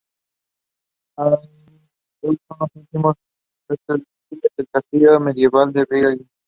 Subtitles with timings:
[1.19, 1.39] Hoy
[2.47, 3.15] son los únicos
[3.69, 3.97] restos
[4.31, 6.27] visibles de un castillo medieval en Vilna.